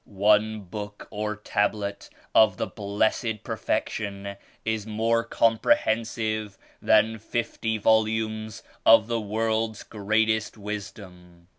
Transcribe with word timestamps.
One 0.05 0.61
Book 0.61 1.07
or 1.11 1.35
Tablet 1.35 2.09
of 2.33 2.57
the 2.57 2.65
Blessed 2.65 3.43
Perfection 3.43 4.35
is 4.65 4.87
more 4.87 5.23
comprehensive 5.23 6.57
than 6.81 7.19
fifty 7.19 7.77
volumes 7.77 8.63
of 8.83 9.05
the 9.05 9.21
world's 9.21 9.83
greatest 9.83 10.57
wisdom. 10.57 11.49